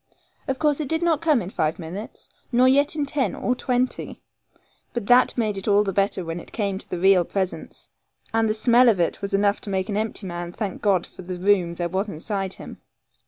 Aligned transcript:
Of 0.47 0.57
course 0.57 0.79
it 0.79 0.87
did 0.87 1.03
not 1.03 1.21
come 1.21 1.43
in 1.43 1.51
five 1.51 1.77
minutes, 1.77 2.31
nor 2.51 2.67
yet 2.67 2.95
in 2.95 3.05
ten 3.05 3.35
or 3.35 3.53
twenty; 3.53 4.23
but 4.93 5.05
that 5.05 5.37
made 5.37 5.57
it 5.57 5.67
all 5.67 5.83
the 5.83 5.93
better 5.93 6.25
when 6.25 6.39
it 6.39 6.51
came 6.51 6.79
to 6.79 6.89
the 6.89 6.97
real 6.97 7.23
presence; 7.23 7.87
and 8.33 8.49
the 8.49 8.55
smell 8.55 8.89
of 8.89 8.99
it 8.99 9.21
was 9.21 9.35
enough 9.35 9.61
to 9.61 9.69
make 9.69 9.89
an 9.89 9.97
empty 9.97 10.25
man 10.25 10.53
thank 10.53 10.81
God 10.81 11.05
for 11.05 11.21
the 11.21 11.35
room 11.35 11.75
there 11.75 11.87
was 11.87 12.09
inside 12.09 12.53
him. 12.55 12.81